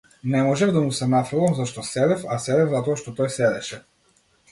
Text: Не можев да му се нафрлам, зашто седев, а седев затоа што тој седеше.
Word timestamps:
Не 0.35 0.39
можев 0.45 0.71
да 0.77 0.81
му 0.85 0.93
се 0.99 1.07
нафрлам, 1.11 1.53
зашто 1.59 1.83
седев, 1.89 2.23
а 2.37 2.39
седев 2.45 2.73
затоа 2.73 3.01
што 3.03 3.15
тој 3.21 3.31
седеше. 3.37 3.81